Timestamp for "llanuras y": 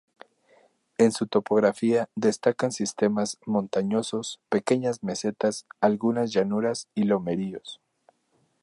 6.33-7.03